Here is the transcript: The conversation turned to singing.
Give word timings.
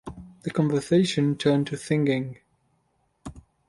The 0.41 0.49
conversation 0.49 1.37
turned 1.37 1.67
to 1.67 1.77
singing. 1.77 2.39